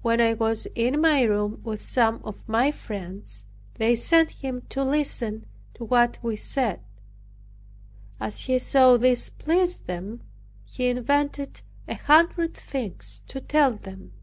When 0.00 0.22
I 0.22 0.32
was 0.32 0.64
in 0.74 1.02
my 1.02 1.20
room 1.20 1.60
with 1.62 1.82
some 1.82 2.22
of 2.24 2.48
my 2.48 2.70
friends, 2.70 3.44
they 3.74 3.94
sent 3.94 4.30
him 4.30 4.62
to 4.70 4.82
listen 4.82 5.44
to 5.74 5.84
what 5.84 6.18
we 6.22 6.34
said. 6.34 6.80
As 8.18 8.40
he 8.40 8.58
saw 8.58 8.96
this 8.96 9.28
pleased 9.28 9.86
them, 9.86 10.22
he 10.64 10.86
invented 10.88 11.60
a 11.86 11.96
hundred 11.96 12.54
things 12.56 13.20
to 13.28 13.38
tell 13.42 13.72
them. 13.74 14.14